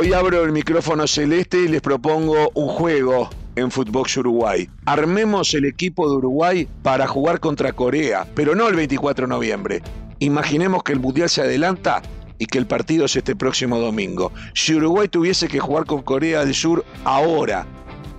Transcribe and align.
Hoy 0.00 0.12
abro 0.12 0.44
el 0.44 0.52
micrófono 0.52 1.08
celeste 1.08 1.58
y 1.58 1.66
les 1.66 1.80
propongo 1.80 2.52
un 2.54 2.68
juego 2.68 3.28
en 3.56 3.72
Footbox 3.72 4.18
Uruguay. 4.18 4.70
Armemos 4.86 5.52
el 5.54 5.64
equipo 5.64 6.08
de 6.08 6.18
Uruguay 6.18 6.68
para 6.84 7.08
jugar 7.08 7.40
contra 7.40 7.72
Corea, 7.72 8.24
pero 8.36 8.54
no 8.54 8.68
el 8.68 8.76
24 8.76 9.26
de 9.26 9.28
noviembre. 9.28 9.82
Imaginemos 10.20 10.84
que 10.84 10.92
el 10.92 11.00
Mundial 11.00 11.28
se 11.28 11.40
adelanta 11.40 12.00
y 12.38 12.46
que 12.46 12.58
el 12.58 12.68
partido 12.68 13.06
es 13.06 13.16
este 13.16 13.34
próximo 13.34 13.80
domingo. 13.80 14.30
Si 14.54 14.72
Uruguay 14.72 15.08
tuviese 15.08 15.48
que 15.48 15.58
jugar 15.58 15.84
con 15.84 16.02
Corea 16.02 16.44
del 16.44 16.54
Sur 16.54 16.84
ahora, 17.02 17.66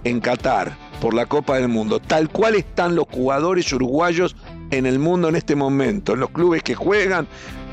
en 0.04 0.20
Qatar, 0.20 0.76
por 1.00 1.14
la 1.14 1.28
Copa 1.28 1.56
del 1.56 1.70
Mundo, 1.70 2.02
tal 2.02 2.30
cual 2.30 2.56
están 2.56 2.96
los 2.96 3.06
jugadores 3.10 3.72
uruguayos 3.72 4.36
en 4.72 4.86
el 4.86 5.00
mundo 5.00 5.30
en 5.30 5.38
este 5.38 5.56
momento, 5.56 6.14
en 6.14 6.20
los 6.20 6.30
clubes 6.32 6.62
que 6.62 6.76
juegan, 6.76 7.28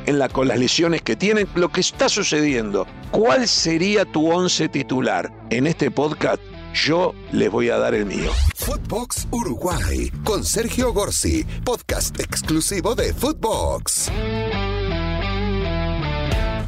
en 0.06 0.18
la, 0.18 0.28
con 0.28 0.48
las 0.48 0.58
lesiones 0.58 1.02
que 1.02 1.16
tienen, 1.16 1.48
lo 1.54 1.70
que 1.70 1.80
está 1.80 2.08
sucediendo. 2.08 2.86
¿Cuál 3.10 3.46
sería 3.46 4.04
tu 4.04 4.30
once 4.30 4.68
titular? 4.68 5.32
En 5.50 5.66
este 5.66 5.90
podcast 5.90 6.40
yo 6.72 7.14
les 7.32 7.50
voy 7.50 7.70
a 7.70 7.78
dar 7.78 7.94
el 7.94 8.06
mío. 8.06 8.30
Footbox 8.54 9.26
Uruguay 9.30 10.10
con 10.24 10.44
Sergio 10.44 10.92
Gorsi, 10.92 11.44
podcast 11.64 12.18
exclusivo 12.20 12.94
de 12.94 13.14
Footbox. 13.14 14.10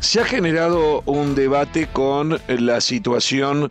Se 0.00 0.20
ha 0.20 0.24
generado 0.24 1.02
un 1.06 1.34
debate 1.34 1.88
con 1.92 2.41
la 2.46 2.80
situación, 2.80 3.70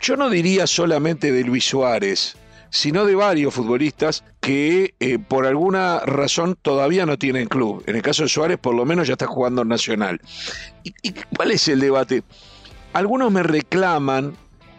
yo 0.00 0.16
no 0.16 0.30
diría 0.30 0.66
solamente 0.66 1.30
de 1.32 1.44
Luis 1.44 1.64
Suárez, 1.64 2.36
sino 2.70 3.04
de 3.04 3.14
varios 3.14 3.54
futbolistas 3.54 4.24
que 4.40 4.94
eh, 5.00 5.18
por 5.18 5.46
alguna 5.46 6.00
razón 6.00 6.56
todavía 6.60 7.04
no 7.06 7.18
tienen 7.18 7.46
club. 7.46 7.84
En 7.86 7.96
el 7.96 8.02
caso 8.02 8.22
de 8.22 8.28
Suárez, 8.28 8.58
por 8.58 8.74
lo 8.74 8.86
menos 8.86 9.06
ya 9.06 9.12
está 9.12 9.26
jugando 9.26 9.64
Nacional. 9.64 10.20
¿Y, 10.82 11.12
cuál 11.36 11.50
es 11.50 11.68
el 11.68 11.80
debate? 11.80 12.22
Algunos 12.94 13.30
me 13.30 13.42
reclaman 13.42 14.34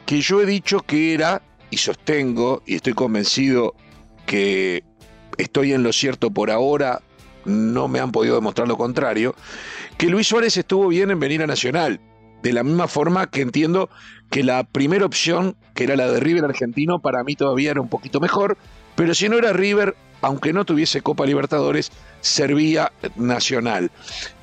que 0.06 0.20
yo 0.22 0.42
he 0.42 0.46
dicho 0.46 0.80
que 0.82 1.14
era, 1.14 1.44
y 1.70 1.78
sostengo, 1.78 2.64
y 2.66 2.76
estoy 2.76 2.94
convencido 2.94 3.76
que 4.26 4.84
estoy 5.38 5.74
en 5.74 5.84
lo 5.84 5.94
cierto 5.94 6.32
por 6.32 6.50
ahora, 6.50 7.02
no 7.46 7.88
me 7.88 8.00
han 8.00 8.12
podido 8.12 8.36
demostrar 8.36 8.68
lo 8.68 8.78
contrario, 8.78 9.36
que 9.98 10.08
Luis 10.08 10.28
Suárez 10.28 10.58
estuvo 10.58 10.88
bien 10.88 11.12
en 11.12 11.20
venir 11.20 11.42
a 11.44 11.48
Nacional. 11.48 12.02
De 12.42 12.54
la 12.54 12.64
misma 12.64 12.88
forma 12.88 13.30
que 13.30 13.42
entiendo 13.42 13.92
que 14.32 14.44
la 14.44 14.64
primera 14.64 15.06
opción, 15.06 15.56
que 15.76 15.84
era 15.84 15.96
la 15.96 16.08
de 16.08 16.20
River 16.20 16.44
argentino, 16.46 17.00
para 17.00 17.24
mí 17.24 17.36
todavía 17.36 17.70
era 17.70 17.82
un 17.82 17.90
poquito 17.90 18.20
mejor, 18.20 18.58
pero 19.02 19.16
si 19.16 19.28
no 19.28 19.40
era 19.40 19.52
River, 19.52 19.96
aunque 20.22 20.54
no 20.54 20.64
tuviese 20.64 21.02
Copa 21.02 21.26
Libertadores, 21.26 21.92
servía 22.20 22.92
Nacional. 23.16 23.90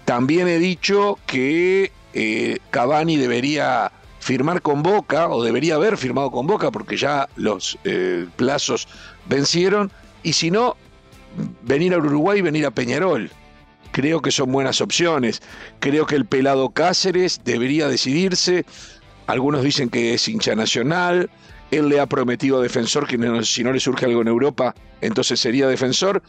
También 0.04 0.48
he 0.48 0.58
dicho 0.58 1.16
que 1.28 1.92
eh, 2.12 2.58
Cavani 2.70 3.18
debería 3.18 3.92
firmar 4.18 4.60
con 4.60 4.82
Boca, 4.82 5.28
o 5.28 5.44
debería 5.44 5.76
haber 5.76 5.96
firmado 5.96 6.32
con 6.32 6.48
Boca, 6.48 6.72
porque 6.72 6.96
ya 6.96 7.28
los 7.36 7.78
eh, 7.84 8.26
plazos 8.34 8.88
vencieron, 9.26 9.92
y 10.24 10.32
si 10.32 10.50
no, 10.50 10.76
venir 11.62 11.94
a 11.94 11.98
Uruguay 11.98 12.40
y 12.40 12.42
venir 12.42 12.66
a 12.66 12.72
Peñarol 12.72 13.30
creo 13.92 14.20
que 14.20 14.32
son 14.32 14.50
buenas 14.50 14.80
opciones. 14.80 15.40
Creo 15.78 16.04
que 16.04 16.16
el 16.16 16.26
pelado 16.26 16.70
Cáceres 16.70 17.42
debería 17.44 17.86
decidirse. 17.86 18.66
Algunos 19.28 19.62
dicen 19.62 19.88
que 19.88 20.14
es 20.14 20.26
hincha 20.26 20.56
nacional. 20.56 21.30
Él 21.70 21.88
le 21.88 22.00
ha 22.00 22.06
prometido 22.06 22.58
a 22.58 22.62
defensor 22.62 23.06
que 23.06 23.18
si 23.44 23.64
no 23.64 23.72
le 23.72 23.80
surge 23.80 24.06
algo 24.06 24.22
en 24.22 24.28
Europa, 24.28 24.74
entonces 25.00 25.38
sería 25.40 25.68
defensor. 25.68 26.22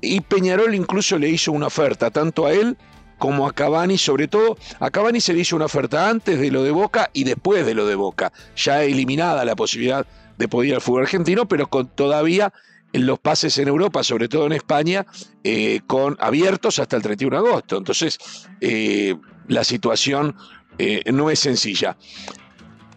Y 0.00 0.20
Peñarol 0.20 0.74
incluso 0.74 1.18
le 1.18 1.28
hizo 1.28 1.52
una 1.52 1.66
oferta, 1.66 2.10
tanto 2.10 2.46
a 2.46 2.52
él 2.52 2.76
como 3.18 3.46
a 3.46 3.52
Cavani, 3.52 3.96
sobre 3.96 4.28
todo 4.28 4.56
a 4.80 4.90
Cavani 4.90 5.20
se 5.20 5.32
le 5.32 5.40
hizo 5.40 5.56
una 5.56 5.64
oferta 5.66 6.08
antes 6.08 6.38
de 6.38 6.50
lo 6.50 6.62
de 6.62 6.70
Boca 6.70 7.10
y 7.12 7.24
después 7.24 7.64
de 7.64 7.74
lo 7.74 7.86
de 7.86 7.94
Boca, 7.94 8.32
ya 8.56 8.82
eliminada 8.82 9.44
la 9.44 9.56
posibilidad 9.56 10.06
de 10.36 10.48
poder 10.48 10.70
ir 10.70 10.74
al 10.74 10.80
fútbol 10.80 11.02
argentino, 11.02 11.46
pero 11.46 11.68
con 11.68 11.88
todavía 11.88 12.52
los 12.92 13.18
pases 13.18 13.58
en 13.58 13.68
Europa, 13.68 14.04
sobre 14.04 14.28
todo 14.28 14.46
en 14.46 14.52
España, 14.52 15.06
eh, 15.42 15.80
con 15.86 16.16
abiertos 16.20 16.78
hasta 16.78 16.96
el 16.96 17.02
31 17.02 17.42
de 17.42 17.48
agosto. 17.48 17.76
Entonces, 17.76 18.18
eh, 18.60 19.16
la 19.48 19.64
situación 19.64 20.36
eh, 20.78 21.02
no 21.12 21.30
es 21.30 21.40
sencilla. 21.40 21.96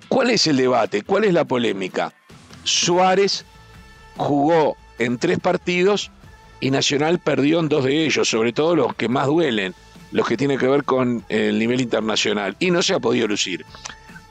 ¿Cuál 0.08 0.30
es 0.32 0.48
el 0.48 0.58
debate? 0.58 1.04
¿Cuál 1.04 1.26
es 1.26 1.34
la 1.34 1.46
polémica? 1.46 2.14
Suárez 2.64 3.46
jugó 4.16 4.78
en 5.00 5.18
tres 5.18 5.40
partidos 5.40 6.12
y 6.60 6.72
Nacional 6.72 7.20
perdió 7.20 7.60
en 7.60 7.70
dos 7.70 7.86
de 7.86 8.06
ellos, 8.06 8.30
sobre 8.30 8.52
todo 8.52 8.76
los 8.76 8.96
que 8.96 9.10
más 9.10 9.28
duelen, 9.28 9.76
los 10.12 10.28
que 10.28 10.38
tienen 10.38 10.58
que 10.58 10.68
ver 10.68 10.84
con 10.84 11.24
el 11.30 11.60
nivel 11.60 11.82
internacional, 11.82 12.56
y 12.60 12.72
no 12.72 12.82
se 12.82 12.94
ha 12.94 13.00
podido 13.00 13.28
lucir. 13.28 13.66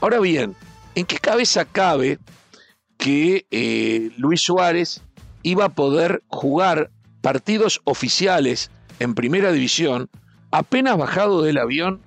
Ahora 0.01 0.19
bien, 0.19 0.55
¿en 0.95 1.05
qué 1.05 1.19
cabeza 1.19 1.65
cabe 1.65 2.19
que 2.97 4.11
Luis 4.17 4.41
Suárez 4.41 5.01
iba 5.43 5.65
a 5.65 5.69
poder 5.69 6.23
jugar 6.27 6.89
partidos 7.21 7.81
oficiales 7.85 8.71
en 8.99 9.15
primera 9.15 9.51
división 9.51 10.09
apenas 10.51 10.97
bajado 10.97 11.43
del 11.43 11.59
avión 11.59 12.01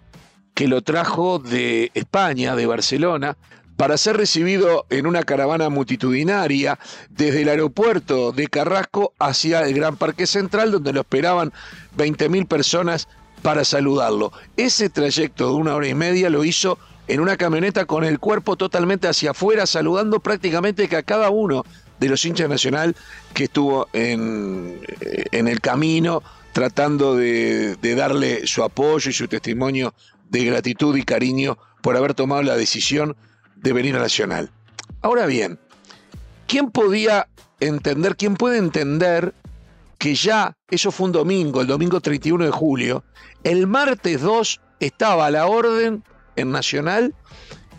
que 0.55 0.69
lo 0.69 0.83
trajo 0.83 1.39
de 1.39 1.91
España, 1.95 2.57
de 2.57 2.67
Barcelona, 2.67 3.39
para 3.81 3.97
ser 3.97 4.19
recibido 4.19 4.85
en 4.91 5.07
una 5.07 5.23
caravana 5.23 5.71
multitudinaria 5.71 6.79
desde 7.09 7.41
el 7.41 7.49
aeropuerto 7.49 8.31
de 8.31 8.47
Carrasco 8.47 9.15
hacia 9.19 9.63
el 9.63 9.73
Gran 9.73 9.97
Parque 9.97 10.27
Central, 10.27 10.71
donde 10.71 10.93
lo 10.93 11.01
esperaban 11.01 11.51
20.000 11.97 12.47
personas 12.47 13.09
para 13.41 13.65
saludarlo. 13.65 14.33
Ese 14.59 14.91
trayecto 14.91 15.47
de 15.47 15.55
una 15.55 15.75
hora 15.75 15.89
y 15.89 15.95
media 15.95 16.29
lo 16.29 16.45
hizo 16.45 16.77
en 17.09 17.21
una 17.21 17.39
camioneta 17.39 17.87
con 17.87 18.05
el 18.05 18.19
cuerpo 18.19 18.55
totalmente 18.57 19.09
hacia 19.09 19.31
afuera, 19.31 19.65
saludando 19.65 20.21
prácticamente 20.21 20.87
que 20.87 20.97
a 20.97 21.03
cada 21.03 21.31
uno 21.31 21.65
de 21.99 22.09
los 22.11 22.23
hinchas 22.27 22.51
nacional 22.51 22.95
que 23.33 23.45
estuvo 23.45 23.89
en, 23.95 24.79
en 25.33 25.49
el 25.49 25.63
camino 25.63 26.23
tratando 26.53 27.17
de, 27.17 27.79
darle 27.97 28.47
su 28.47 28.63
apoyo 28.63 29.09
y 29.09 29.15
su 29.15 29.27
testimonio 29.27 29.95
de 30.29 30.45
gratitud 30.45 30.95
y 30.99 31.03
cariño 31.03 31.57
por 31.81 31.97
haber 31.97 32.13
tomado 32.13 32.43
la 32.43 32.57
decisión 32.57 33.17
de 33.63 33.73
venir 33.73 33.97
a 33.97 34.01
Nacional. 34.01 34.51
Ahora 35.03 35.27
bien, 35.27 35.59
¿quién 36.47 36.71
podía 36.71 37.29
entender, 37.61 38.17
quién 38.17 38.37
puede 38.37 38.59
entender 38.59 39.35
que 39.99 40.15
ya, 40.15 40.57
eso 40.69 40.91
fue 40.91 41.07
un 41.07 41.13
domingo, 41.13 41.61
el 41.61 41.67
domingo 41.67 42.01
31 42.01 42.47
de 42.47 42.51
julio, 42.51 43.05
el 43.45 43.67
martes 43.67 44.23
2 44.23 44.61
estaba 44.81 45.27
a 45.27 45.31
la 45.31 45.47
orden 45.47 46.03
en 46.37 46.51
Nacional 46.51 47.15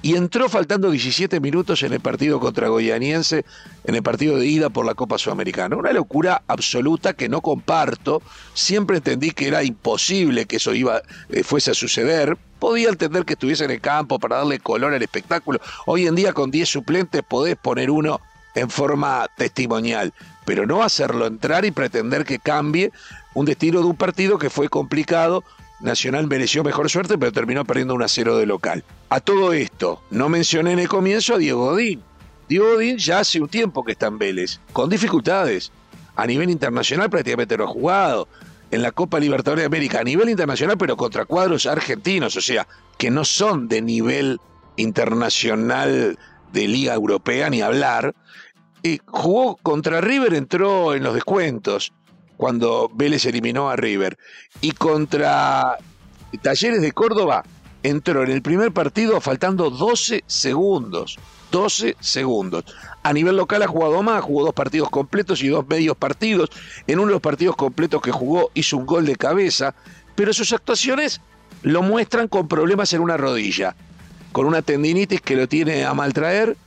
y 0.02 0.16
entró 0.16 0.50
faltando 0.50 0.90
17 0.90 1.40
minutos 1.40 1.84
en 1.84 1.94
el 1.94 2.00
partido 2.00 2.40
contra 2.40 2.70
Goianiense, 2.70 3.46
en 3.84 3.96
el 3.96 4.02
partido 4.02 4.38
de 4.38 4.48
ida 4.48 4.70
por 4.70 4.86
la 4.86 4.96
Copa 4.96 5.18
Sudamericana. 5.18 5.76
Una 5.76 5.94
locura 5.94 6.42
absoluta 6.48 7.14
que 7.14 7.30
no 7.30 7.42
comparto. 7.42 8.22
Siempre 8.54 8.98
entendí 8.98 9.32
que 9.32 9.48
era 9.48 9.64
imposible 9.64 10.46
que 10.46 10.56
eso 10.56 10.74
iba, 10.74 11.02
eh, 11.30 11.44
fuese 11.44 11.72
a 11.72 11.76
suceder. 11.76 12.38
Podía 12.58 12.90
entender 12.90 13.26
que 13.26 13.34
estuviese 13.34 13.66
en 13.66 13.72
el 13.72 13.82
campo 13.82 14.18
para 14.18 14.38
darle 14.38 14.60
color 14.60 14.94
al 14.94 15.04
espectáculo. 15.04 15.60
Hoy 15.86 16.08
en 16.08 16.16
día 16.16 16.34
con 16.34 16.50
10 16.50 16.68
suplentes 16.68 17.22
podés 17.28 17.56
poner 17.56 17.92
uno 17.92 18.20
en 18.56 18.70
forma 18.70 19.28
testimonial, 19.38 20.14
pero 20.46 20.66
no 20.66 20.84
hacerlo 20.84 21.28
entrar 21.28 21.64
y 21.64 21.72
pretender 21.72 22.26
que 22.26 22.40
cambie 22.40 22.92
un 23.34 23.46
destino 23.46 23.80
de 23.80 23.86
un 23.86 23.96
partido 23.96 24.38
que 24.38 24.50
fue 24.50 24.68
complicado 24.68 25.44
Nacional 25.82 26.28
mereció 26.28 26.64
mejor 26.64 26.90
suerte, 26.90 27.18
pero 27.18 27.32
terminó 27.32 27.66
perdiendo 27.66 27.96
un 27.96 28.04
a 28.04 28.08
0 28.08 28.38
de 28.38 28.46
local. 28.46 28.84
A 29.10 29.20
todo 29.20 29.54
esto, 29.54 30.02
no 30.12 30.30
mencioné 30.30 30.74
en 30.74 30.80
el 30.80 30.88
comienzo 30.88 31.36
a 31.36 31.38
Diego 31.38 31.72
Godín. 31.72 32.04
Diego 32.48 32.74
Godín 32.74 32.98
ya 32.98 33.20
hace 33.20 33.42
un 33.42 33.48
tiempo 33.48 33.84
que 33.84 33.94
está 33.94 34.08
en 34.08 34.18
Vélez, 34.18 34.60
con 34.74 34.90
dificultades. 34.90 35.72
A 36.16 36.28
nivel 36.28 36.50
internacional 36.50 37.10
prácticamente 37.10 37.58
no 37.58 37.64
ha 37.64 37.68
jugado. 37.68 38.28
En 38.70 38.82
la 38.82 38.92
Copa 38.92 39.20
Libertadores 39.20 39.64
de 39.64 39.68
América, 39.68 40.00
a 40.00 40.04
nivel 40.04 40.30
internacional, 40.30 40.78
pero 40.78 40.96
contra 40.96 41.26
cuadros 41.26 41.66
argentinos, 41.66 42.38
o 42.38 42.42
sea, 42.42 42.68
que 42.98 43.12
no 43.12 43.26
son 43.26 43.68
de 43.68 43.82
nivel 43.82 44.40
internacional 44.78 46.18
de 46.54 46.68
Liga 46.68 46.94
Europea, 46.94 47.50
ni 47.50 47.62
hablar. 47.62 48.14
Y 48.84 49.00
jugó 49.06 49.58
contra 49.58 50.00
River, 50.00 50.34
entró 50.34 50.94
en 50.94 51.04
los 51.04 51.14
descuentos 51.14 51.92
cuando 52.42 52.90
Vélez 52.92 53.28
eliminó 53.28 53.70
a 53.70 53.76
River. 53.76 54.18
Y 54.62 54.72
contra 54.72 55.78
Talleres 56.42 56.82
de 56.82 56.92
Córdoba 56.92 57.44
entró 57.84 58.24
en 58.24 58.32
el 58.32 58.42
primer 58.42 58.72
partido 58.72 59.22
faltando 59.22 59.70
12 59.70 60.24
segundos. 60.26 61.20
12 61.52 61.98
segundos. 62.00 62.66
A 63.04 63.14
nivel 63.14 63.38
local 63.38 63.62
ha 63.62 63.68
jugado 63.68 64.02
más, 64.02 64.24
jugó 64.24 64.46
dos 64.46 64.56
partidos 64.56 64.90
completos 64.90 65.44
y 65.44 65.50
dos 65.50 65.68
medios 65.68 65.96
partidos. 65.96 66.50
En 66.88 66.98
uno 66.98 67.10
de 67.10 67.14
los 67.14 67.22
partidos 67.22 67.56
completos 67.56 68.02
que 68.02 68.12
jugó 68.12 68.50
hizo 68.56 68.76
un 68.76 68.88
gol 68.88 69.06
de 69.06 69.18
cabeza, 69.18 69.76
pero 70.16 70.34
sus 70.34 70.52
actuaciones 70.52 71.22
lo 71.62 71.84
muestran 71.84 72.28
con 72.28 72.48
problemas 72.48 72.92
en 72.94 73.02
una 73.02 73.18
rodilla, 73.18 73.76
con 74.32 74.48
una 74.48 74.64
tendinitis 74.64 75.22
que 75.22 75.36
lo 75.36 75.48
tiene 75.48 75.86
a 75.86 75.94
maltraer 75.94 76.58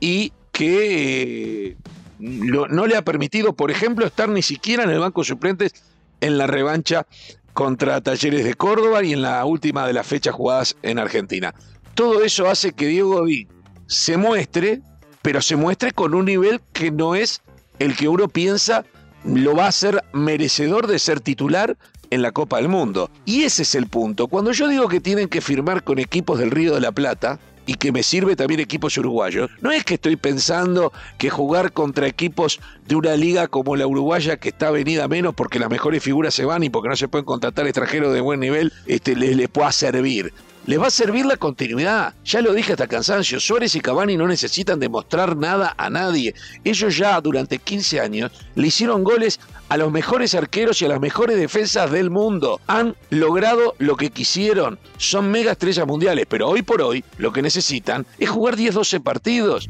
y 0.00 0.32
que 0.50 1.76
no 2.20 2.86
le 2.86 2.96
ha 2.96 3.02
permitido, 3.02 3.54
por 3.54 3.70
ejemplo, 3.70 4.06
estar 4.06 4.28
ni 4.28 4.42
siquiera 4.42 4.84
en 4.84 4.90
el 4.90 4.98
banco 4.98 5.24
suplentes 5.24 5.72
en 6.20 6.38
la 6.38 6.46
revancha 6.46 7.06
contra 7.52 8.00
Talleres 8.00 8.44
de 8.44 8.54
Córdoba 8.54 9.02
y 9.02 9.12
en 9.12 9.22
la 9.22 9.44
última 9.44 9.86
de 9.86 9.92
las 9.92 10.06
fechas 10.06 10.34
jugadas 10.34 10.76
en 10.82 10.98
Argentina. 10.98 11.54
todo 11.94 12.22
eso 12.22 12.48
hace 12.48 12.72
que 12.72 12.86
Diego 12.86 13.20
Godín 13.20 13.48
se 13.86 14.16
muestre, 14.16 14.80
pero 15.20 15.42
se 15.42 15.56
muestre 15.56 15.92
con 15.92 16.14
un 16.14 16.26
nivel 16.26 16.60
que 16.72 16.90
no 16.90 17.14
es 17.14 17.42
el 17.78 17.96
que 17.96 18.08
uno 18.08 18.28
piensa 18.28 18.84
lo 19.24 19.54
va 19.54 19.66
a 19.66 19.72
ser 19.72 20.02
merecedor 20.12 20.86
de 20.86 20.98
ser 20.98 21.20
titular 21.20 21.76
en 22.10 22.22
la 22.22 22.32
Copa 22.32 22.56
del 22.56 22.68
Mundo. 22.68 23.10
Y 23.24 23.42
ese 23.42 23.62
es 23.62 23.74
el 23.74 23.86
punto. 23.86 24.28
Cuando 24.28 24.52
yo 24.52 24.68
digo 24.68 24.88
que 24.88 25.00
tienen 25.00 25.28
que 25.28 25.40
firmar 25.40 25.84
con 25.84 25.98
equipos 25.98 26.38
del 26.38 26.50
Río 26.50 26.74
de 26.74 26.80
la 26.80 26.92
Plata, 26.92 27.38
y 27.70 27.74
que 27.74 27.92
me 27.92 28.02
sirve 28.02 28.34
también 28.34 28.58
equipos 28.58 28.98
uruguayos. 28.98 29.48
No 29.60 29.70
es 29.70 29.84
que 29.84 29.94
estoy 29.94 30.16
pensando 30.16 30.92
que 31.18 31.30
jugar 31.30 31.70
contra 31.70 32.08
equipos 32.08 32.58
de 32.88 32.96
una 32.96 33.14
liga 33.14 33.46
como 33.46 33.76
la 33.76 33.86
uruguaya 33.86 34.38
que 34.38 34.48
está 34.48 34.72
venida 34.72 35.06
menos 35.06 35.36
porque 35.36 35.60
las 35.60 35.70
mejores 35.70 36.02
figuras 36.02 36.34
se 36.34 36.44
van 36.44 36.64
y 36.64 36.68
porque 36.68 36.88
no 36.88 36.96
se 36.96 37.06
pueden 37.06 37.26
contratar 37.26 37.68
extranjeros 37.68 38.12
de 38.12 38.22
buen 38.22 38.40
nivel, 38.40 38.72
este, 38.86 39.14
les, 39.14 39.36
les 39.36 39.48
pueda 39.48 39.70
servir 39.70 40.32
les 40.70 40.80
va 40.80 40.86
a 40.86 40.90
servir 40.90 41.26
la 41.26 41.36
continuidad. 41.36 42.14
Ya 42.24 42.40
lo 42.40 42.54
dije 42.54 42.74
hasta 42.74 42.86
cansancio, 42.86 43.40
Suárez 43.40 43.74
y 43.74 43.80
Cavani 43.80 44.16
no 44.16 44.28
necesitan 44.28 44.78
demostrar 44.78 45.36
nada 45.36 45.74
a 45.76 45.90
nadie. 45.90 46.32
Ellos 46.62 46.96
ya 46.96 47.20
durante 47.20 47.58
15 47.58 47.98
años 47.98 48.30
le 48.54 48.68
hicieron 48.68 49.02
goles 49.02 49.40
a 49.68 49.76
los 49.76 49.90
mejores 49.90 50.32
arqueros 50.36 50.80
y 50.80 50.84
a 50.84 50.88
las 50.88 51.00
mejores 51.00 51.36
defensas 51.36 51.90
del 51.90 52.08
mundo. 52.08 52.60
Han 52.68 52.94
logrado 53.10 53.74
lo 53.78 53.96
que 53.96 54.10
quisieron. 54.10 54.78
Son 54.96 55.28
mega 55.32 55.50
estrellas 55.50 55.88
mundiales, 55.88 56.26
pero 56.28 56.48
hoy 56.48 56.62
por 56.62 56.82
hoy 56.82 57.02
lo 57.18 57.32
que 57.32 57.42
necesitan 57.42 58.06
es 58.20 58.30
jugar 58.30 58.54
10-12 58.54 59.02
partidos. 59.02 59.68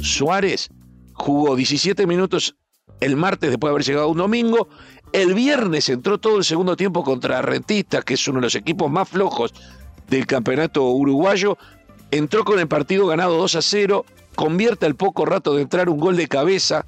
Suárez 0.00 0.68
jugó 1.12 1.54
17 1.54 2.08
minutos 2.08 2.56
el 2.98 3.14
martes 3.14 3.50
después 3.50 3.68
de 3.68 3.74
haber 3.74 3.84
llegado 3.84 4.08
un 4.08 4.18
domingo. 4.18 4.68
El 5.12 5.34
viernes 5.34 5.88
entró 5.90 6.18
todo 6.18 6.38
el 6.38 6.44
segundo 6.44 6.74
tiempo 6.74 7.04
contra 7.04 7.40
Rentistas, 7.40 8.02
que 8.02 8.14
es 8.14 8.26
uno 8.26 8.40
de 8.40 8.46
los 8.46 8.54
equipos 8.56 8.90
más 8.90 9.08
flojos 9.08 9.52
del 10.12 10.26
campeonato 10.26 10.84
uruguayo. 10.84 11.58
Entró 12.10 12.44
con 12.44 12.58
el 12.58 12.68
partido 12.68 13.06
ganado 13.06 13.38
2 13.38 13.56
a 13.56 13.62
0, 13.62 14.04
convierte 14.34 14.86
al 14.86 14.94
poco 14.94 15.24
rato 15.24 15.54
de 15.54 15.62
entrar 15.62 15.88
un 15.88 15.98
gol 15.98 16.16
de 16.16 16.28
cabeza 16.28 16.84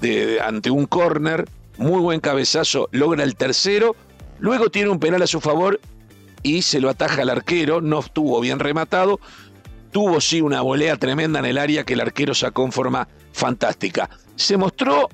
de, 0.00 0.40
ante 0.40 0.70
un 0.70 0.86
córner, 0.86 1.48
muy 1.76 2.00
buen 2.00 2.20
cabezazo, 2.20 2.88
logra 2.92 3.24
el 3.24 3.34
tercero, 3.34 3.96
luego 4.38 4.70
tiene 4.70 4.90
un 4.90 5.00
penal 5.00 5.22
a 5.22 5.26
su 5.26 5.40
favor 5.40 5.80
y 6.44 6.62
se 6.62 6.80
lo 6.80 6.88
ataja 6.88 7.22
al 7.22 7.30
arquero, 7.30 7.80
no 7.80 7.98
estuvo 7.98 8.40
bien 8.40 8.60
rematado, 8.60 9.18
tuvo 9.90 10.20
sí 10.20 10.40
una 10.40 10.60
volea 10.60 10.96
tremenda 10.96 11.40
en 11.40 11.46
el 11.46 11.58
área 11.58 11.84
que 11.84 11.94
el 11.94 12.00
arquero 12.00 12.32
sacó 12.32 12.64
en 12.64 12.70
forma 12.70 13.08
fantástica. 13.32 14.08
Se 14.36 14.56
mostró 14.56 15.08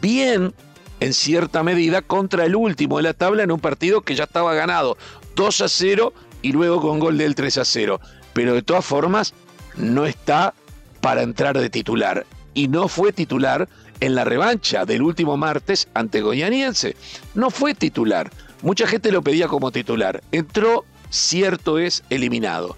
bien 0.00 0.52
en 0.98 1.14
cierta 1.14 1.62
medida 1.62 2.02
contra 2.02 2.44
el 2.44 2.56
último 2.56 2.96
de 2.96 3.04
la 3.04 3.14
tabla 3.14 3.44
en 3.44 3.52
un 3.52 3.60
partido 3.60 4.00
que 4.00 4.16
ya 4.16 4.24
estaba 4.24 4.54
ganado. 4.54 4.96
2 5.36 5.60
a 5.60 5.68
0 5.68 6.12
y 6.42 6.52
luego 6.52 6.80
con 6.80 6.98
gol 6.98 7.18
del 7.18 7.34
3 7.34 7.58
a 7.58 7.64
0. 7.64 8.00
Pero 8.32 8.54
de 8.54 8.62
todas 8.62 8.84
formas, 8.84 9.34
no 9.76 10.06
está 10.06 10.54
para 11.00 11.22
entrar 11.22 11.58
de 11.58 11.70
titular. 11.70 12.26
Y 12.54 12.68
no 12.68 12.88
fue 12.88 13.12
titular 13.12 13.68
en 14.00 14.14
la 14.14 14.24
revancha 14.24 14.84
del 14.84 15.02
último 15.02 15.36
martes 15.36 15.88
ante 15.94 16.20
Goyaniense. 16.20 16.96
No 17.34 17.50
fue 17.50 17.74
titular. 17.74 18.30
Mucha 18.62 18.86
gente 18.86 19.12
lo 19.12 19.22
pedía 19.22 19.48
como 19.48 19.72
titular. 19.72 20.22
Entró, 20.32 20.84
cierto 21.10 21.78
es, 21.78 22.02
eliminado. 22.10 22.76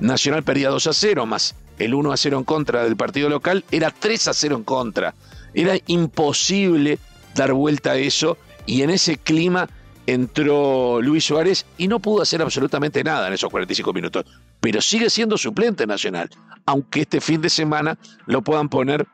Nacional 0.00 0.42
perdía 0.42 0.70
2 0.70 0.86
a 0.88 0.92
0, 0.92 1.26
más 1.26 1.54
el 1.78 1.94
1 1.94 2.12
a 2.12 2.16
0 2.16 2.38
en 2.38 2.44
contra 2.44 2.84
del 2.84 2.96
partido 2.96 3.28
local, 3.28 3.64
era 3.70 3.90
3 3.90 4.28
a 4.28 4.34
0 4.34 4.56
en 4.56 4.64
contra. 4.64 5.14
Era 5.54 5.76
imposible 5.86 6.98
dar 7.34 7.52
vuelta 7.52 7.92
a 7.92 7.96
eso 7.96 8.36
y 8.66 8.82
en 8.82 8.90
ese 8.90 9.16
clima 9.16 9.68
entró 10.06 11.00
Luis 11.00 11.24
Suárez 11.24 11.66
y 11.78 11.88
no 11.88 12.00
pudo 12.00 12.22
hacer 12.22 12.42
absolutamente 12.42 13.02
nada 13.02 13.28
en 13.28 13.34
esos 13.34 13.50
45 13.50 13.92
minutos. 13.92 14.24
Pero 14.60 14.80
sigue 14.80 15.10
siendo 15.10 15.38
suplente 15.38 15.86
nacional, 15.86 16.30
aunque 16.66 17.02
este 17.02 17.20
fin 17.20 17.40
de 17.40 17.50
semana 17.50 17.98
lo 18.26 18.42
puedan 18.42 18.68
poner 18.68 19.06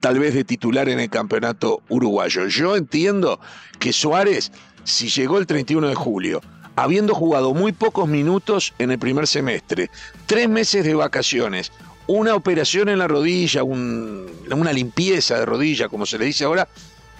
tal 0.00 0.18
vez 0.18 0.34
de 0.34 0.44
titular 0.44 0.88
en 0.88 0.98
el 0.98 1.10
campeonato 1.10 1.82
uruguayo. 1.88 2.46
Yo 2.46 2.76
entiendo 2.76 3.38
que 3.78 3.92
Suárez, 3.92 4.50
si 4.84 5.08
llegó 5.08 5.38
el 5.38 5.46
31 5.46 5.88
de 5.88 5.94
julio, 5.94 6.40
habiendo 6.74 7.14
jugado 7.14 7.52
muy 7.52 7.72
pocos 7.72 8.08
minutos 8.08 8.72
en 8.78 8.90
el 8.90 8.98
primer 8.98 9.26
semestre, 9.26 9.90
tres 10.26 10.48
meses 10.48 10.84
de 10.84 10.94
vacaciones, 10.94 11.70
una 12.06 12.34
operación 12.34 12.88
en 12.88 12.98
la 12.98 13.06
rodilla, 13.06 13.62
una 13.62 14.72
limpieza 14.72 15.38
de 15.38 15.46
rodilla, 15.46 15.88
como 15.88 16.06
se 16.06 16.18
le 16.18 16.24
dice 16.24 16.44
ahora, 16.44 16.66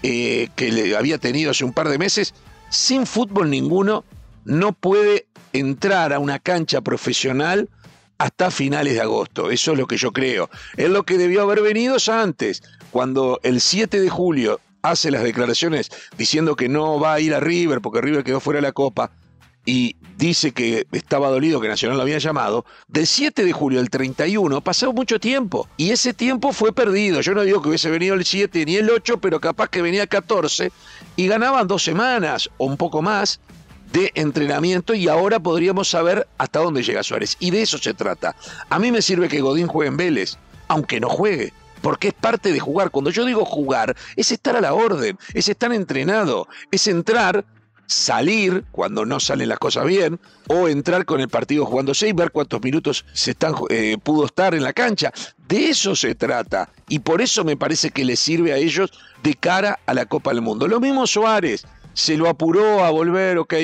eh, 0.02 0.49
que 0.56 0.73
le 0.73 0.96
había 0.96 1.19
tenido 1.19 1.50
hace 1.50 1.64
un 1.64 1.75
par 1.75 1.88
de 1.90 1.99
meses, 1.99 2.34
sin 2.70 3.06
fútbol 3.06 3.50
ninguno 3.50 4.05
no 4.44 4.72
puede 4.72 5.26
entrar 5.52 6.12
a 6.12 6.19
una 6.19 6.38
cancha 6.38 6.81
profesional 6.81 7.69
hasta 8.19 8.50
finales 8.50 8.94
de 8.94 9.00
agosto. 9.00 9.50
Eso 9.50 9.72
es 9.72 9.78
lo 9.78 9.87
que 9.87 9.96
yo 9.96 10.12
creo. 10.12 10.50
Es 10.76 10.90
lo 10.90 11.05
que 11.05 11.19
debió 11.19 11.43
haber 11.43 11.62
venido 11.62 11.96
ya 11.96 12.22
antes, 12.22 12.62
cuando 12.90 13.40
el 13.43 13.61
7 13.61 14.00
de 14.00 14.08
julio 14.08 14.61
hace 14.82 15.11
las 15.11 15.22
declaraciones 15.22 15.90
diciendo 16.17 16.56
que 16.56 16.69
no 16.69 16.99
va 16.99 17.14
a 17.14 17.20
ir 17.20 17.34
a 17.34 17.40
River 17.40 17.81
porque 17.81 18.00
River 18.00 18.25
quedó 18.25 18.40
fuera 18.40 18.58
de 18.58 18.62
la 18.62 18.73
Copa 18.73 19.12
y 19.66 19.96
dice 20.20 20.52
que 20.52 20.87
estaba 20.93 21.31
dolido 21.31 21.61
que 21.61 21.69
Nacional 21.69 21.96
lo 21.96 22.02
había 22.02 22.19
llamado, 22.19 22.67
del 22.88 23.06
7 23.06 23.43
de 23.43 23.52
julio 23.52 23.81
al 23.81 23.88
31 23.88 24.61
pasó 24.61 24.93
mucho 24.93 25.19
tiempo 25.19 25.67
y 25.78 25.90
ese 25.90 26.12
tiempo 26.12 26.52
fue 26.52 26.72
perdido. 26.72 27.22
Yo 27.22 27.34
no 27.34 27.43
digo 27.43 27.62
que 27.62 27.70
hubiese 27.70 27.90
venido 27.90 28.14
el 28.14 28.25
7 28.25 28.67
ni 28.67 28.76
el 28.76 28.90
8, 28.90 29.19
pero 29.19 29.40
capaz 29.40 29.69
que 29.69 29.81
venía 29.81 30.02
el 30.02 30.08
14 30.08 30.70
y 31.17 31.26
ganaban 31.26 31.67
dos 31.67 31.82
semanas 31.82 32.50
o 32.58 32.67
un 32.67 32.76
poco 32.76 33.00
más 33.00 33.40
de 33.93 34.12
entrenamiento 34.14 34.94
y 34.94 35.08
ahora 35.08 35.40
podríamos 35.40 35.88
saber 35.88 36.28
hasta 36.37 36.61
dónde 36.61 36.82
llega 36.82 37.02
Suárez. 37.02 37.37
Y 37.40 37.50
de 37.50 37.62
eso 37.62 37.78
se 37.78 37.94
trata. 37.94 38.37
A 38.69 38.78
mí 38.78 38.93
me 38.93 39.02
sirve 39.02 39.28
que 39.28 39.40
Godín 39.40 39.66
juegue 39.66 39.88
en 39.88 39.96
Vélez, 39.96 40.37
aunque 40.69 41.00
no 41.00 41.08
juegue 41.08 41.52
porque 41.81 42.08
es 42.08 42.14
parte 42.14 42.52
de 42.52 42.61
jugar. 42.61 42.90
Cuando 42.90 43.11
yo 43.11 43.25
digo 43.25 43.46
jugar, 43.46 43.96
es 44.14 44.31
estar 44.31 44.55
a 44.55 44.61
la 44.61 44.75
orden, 44.75 45.19
es 45.32 45.49
estar 45.49 45.73
entrenado, 45.73 46.46
es 46.70 46.87
entrar 46.87 47.43
salir 47.90 48.64
cuando 48.70 49.04
no 49.04 49.19
salen 49.19 49.48
las 49.48 49.58
cosas 49.58 49.84
bien, 49.84 50.20
o 50.46 50.69
entrar 50.69 51.04
con 51.04 51.20
el 51.20 51.28
partido 51.28 51.66
jugándose 51.66 52.06
y 52.08 52.12
ver 52.12 52.31
cuántos 52.31 52.62
minutos 52.62 53.04
se 53.12 53.32
están, 53.32 53.54
eh, 53.69 53.96
pudo 54.00 54.26
estar 54.26 54.54
en 54.54 54.62
la 54.62 54.72
cancha. 54.72 55.12
De 55.48 55.70
eso 55.70 55.96
se 55.96 56.14
trata. 56.14 56.70
Y 56.88 57.00
por 57.00 57.20
eso 57.20 57.44
me 57.44 57.56
parece 57.56 57.90
que 57.90 58.04
les 58.04 58.20
sirve 58.20 58.52
a 58.52 58.56
ellos 58.56 58.92
de 59.25 59.34
cara 59.34 59.81
a 59.87 59.94
la 59.94 60.06
Copa 60.06 60.31
del 60.31 60.40
Mundo. 60.40 60.69
Lo 60.69 60.78
mismo 60.78 61.04
Suárez, 61.04 61.64
se 61.92 62.16
lo 62.16 62.28
apuró 62.28 62.84
a 62.84 62.90
volver, 62.90 63.38
ok, 63.38 63.54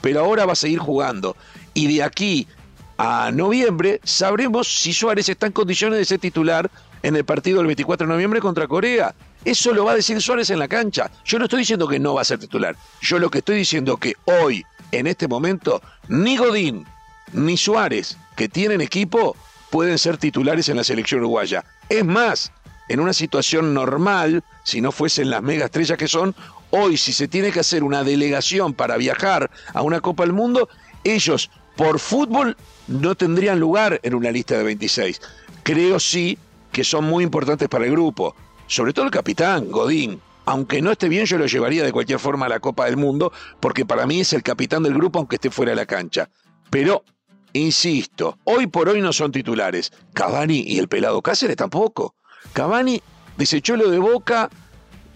pero 0.00 0.20
ahora 0.20 0.46
va 0.46 0.54
a 0.54 0.56
seguir 0.56 0.78
jugando. 0.78 1.36
Y 1.74 1.94
de 1.94 2.02
aquí 2.02 2.48
a 2.96 3.30
noviembre 3.32 4.00
sabremos 4.02 4.66
si 4.66 4.94
Suárez 4.94 5.28
está 5.28 5.46
en 5.46 5.52
condiciones 5.52 5.98
de 5.98 6.06
ser 6.06 6.18
titular 6.18 6.70
en 7.02 7.16
el 7.16 7.24
partido 7.24 7.58
del 7.58 7.66
24 7.66 8.06
de 8.06 8.12
noviembre 8.14 8.40
contra 8.40 8.66
Corea. 8.66 9.14
Eso 9.44 9.72
lo 9.72 9.84
va 9.84 9.92
a 9.92 9.96
decir 9.96 10.20
Suárez 10.20 10.50
en 10.50 10.58
la 10.58 10.68
cancha. 10.68 11.10
Yo 11.24 11.38
no 11.38 11.44
estoy 11.44 11.60
diciendo 11.60 11.88
que 11.88 11.98
no 11.98 12.14
va 12.14 12.22
a 12.22 12.24
ser 12.24 12.38
titular. 12.38 12.76
Yo 13.00 13.18
lo 13.18 13.30
que 13.30 13.38
estoy 13.38 13.56
diciendo 13.56 13.96
que 13.96 14.14
hoy, 14.24 14.64
en 14.92 15.06
este 15.06 15.28
momento, 15.28 15.80
ni 16.08 16.36
Godín 16.36 16.86
ni 17.32 17.56
Suárez, 17.56 18.16
que 18.36 18.48
tienen 18.48 18.80
equipo, 18.80 19.36
pueden 19.70 19.98
ser 19.98 20.16
titulares 20.16 20.68
en 20.68 20.76
la 20.76 20.84
selección 20.84 21.20
uruguaya. 21.20 21.64
Es 21.88 22.04
más, 22.04 22.52
en 22.88 23.00
una 23.00 23.12
situación 23.12 23.74
normal, 23.74 24.42
si 24.64 24.80
no 24.80 24.92
fuesen 24.92 25.30
las 25.30 25.42
mega 25.42 25.66
estrellas 25.66 25.98
que 25.98 26.08
son, 26.08 26.34
hoy 26.70 26.96
si 26.96 27.12
se 27.12 27.28
tiene 27.28 27.52
que 27.52 27.60
hacer 27.60 27.84
una 27.84 28.02
delegación 28.02 28.72
para 28.72 28.96
viajar 28.96 29.50
a 29.74 29.82
una 29.82 30.00
Copa 30.00 30.24
del 30.24 30.32
Mundo, 30.32 30.68
ellos 31.04 31.50
por 31.76 31.98
fútbol 31.98 32.56
no 32.86 33.14
tendrían 33.14 33.60
lugar 33.60 34.00
en 34.02 34.14
una 34.14 34.30
lista 34.30 34.56
de 34.56 34.64
26. 34.64 35.20
Creo 35.62 36.00
sí 36.00 36.38
que 36.72 36.82
son 36.82 37.04
muy 37.04 37.24
importantes 37.24 37.68
para 37.68 37.84
el 37.84 37.92
grupo 37.92 38.34
sobre 38.68 38.92
todo 38.92 39.06
el 39.06 39.10
capitán, 39.10 39.70
Godín. 39.70 40.20
Aunque 40.44 40.80
no 40.80 40.92
esté 40.92 41.08
bien, 41.08 41.26
yo 41.26 41.36
lo 41.36 41.46
llevaría 41.46 41.82
de 41.82 41.92
cualquier 41.92 42.18
forma 42.18 42.46
a 42.46 42.48
la 42.48 42.60
Copa 42.60 42.84
del 42.86 42.96
Mundo, 42.96 43.32
porque 43.60 43.84
para 43.84 44.06
mí 44.06 44.20
es 44.20 44.32
el 44.32 44.42
capitán 44.42 44.82
del 44.82 44.94
grupo 44.94 45.18
aunque 45.18 45.36
esté 45.36 45.50
fuera 45.50 45.72
de 45.72 45.76
la 45.76 45.86
cancha. 45.86 46.30
Pero, 46.70 47.04
insisto, 47.52 48.38
hoy 48.44 48.66
por 48.66 48.88
hoy 48.88 49.02
no 49.02 49.12
son 49.12 49.32
titulares. 49.32 49.92
Cavani 50.14 50.64
y 50.66 50.78
el 50.78 50.88
pelado 50.88 51.20
Cáceres 51.20 51.56
tampoco. 51.56 52.14
Cavani 52.52 53.02
desechó 53.36 53.76
lo 53.76 53.90
de 53.90 53.98
Boca, 53.98 54.48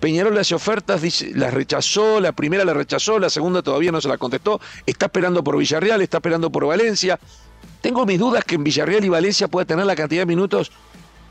Peñarol 0.01 0.35
las 0.35 0.51
ofertas, 0.51 1.01
las 1.35 1.55
rechazó, 1.55 2.21
la 2.21 2.33
primera 2.33 2.65
la 2.65 2.75
rechazó, 2.75 3.21
la 3.21 3.31
segunda 3.31 3.63
todavía 3.63 3.93
no 3.93 4.01
se 4.01 4.09
la 4.09 4.19
contestó, 4.19 4.61
está 4.85 5.07
esperando 5.07 5.45
por 5.45 5.57
Villarreal, 5.57 6.03
está 6.03 6.19
esperando 6.19 6.51
por 6.51 6.67
Valencia. 6.67 7.21
Tengo 7.81 8.05
mis 8.05 8.19
dudas 8.19 8.45
que 8.45 8.57
en 8.57 8.65
Villarreal 8.65 9.05
y 9.05 9.09
Valencia 9.09 9.47
pueda 9.47 9.65
tener 9.65 9.87
la 9.87 9.95
cantidad 9.95 10.23
de 10.23 10.27
minutos 10.27 10.73